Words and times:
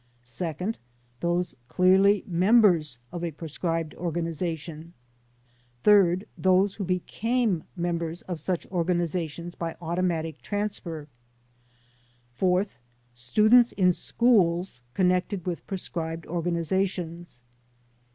Second: 0.23 0.79
Those 1.19 1.55
clearly 1.67 2.23
members 2.25 2.97
of 3.11 3.23
a 3.23 3.29
proscribed 3.29 3.93
or 3.93 4.11
ganization. 4.11 4.93
Third: 5.83 6.25
Those 6.35 6.73
who 6.73 6.83
became 6.83 7.65
members 7.75 8.23
of 8.23 8.39
such 8.39 8.67
organi 8.71 9.01
zation 9.03 9.55
by 9.59 9.75
automatic 9.79 10.41
transfer. 10.41 11.07
Fourth: 12.31 12.79
Students 13.13 13.73
in 13.73 13.93
schools 13.93 14.81
connected 14.95 15.45
with 15.45 15.67
pro 15.67 15.77
scribed 15.77 16.25
organizations. 16.25 17.43